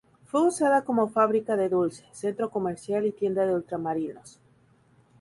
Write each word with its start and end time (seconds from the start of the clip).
Fue 0.25 0.47
usada 0.47 0.83
como 0.83 1.09
fábrica 1.09 1.55
de 1.55 1.69
dulce, 1.69 2.03
centro 2.11 2.49
comercial 2.49 3.05
y 3.05 3.11
tienda 3.11 3.45
de 3.45 3.53
ultramarinos. 3.53 4.39